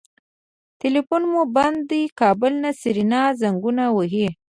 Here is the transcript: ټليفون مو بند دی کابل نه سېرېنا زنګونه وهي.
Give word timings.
ټليفون 0.81 1.21
مو 1.31 1.41
بند 1.55 1.77
دی 1.89 2.01
کابل 2.19 2.53
نه 2.63 2.69
سېرېنا 2.81 3.21
زنګونه 3.41 3.85
وهي. 3.95 4.27